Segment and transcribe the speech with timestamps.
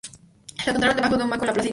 [0.65, 1.69] Lo encontraron debajo de un banco, en la Plaza Italia.